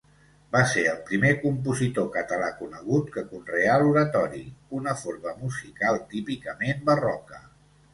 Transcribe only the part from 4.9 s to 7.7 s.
forma musical típicament barroca.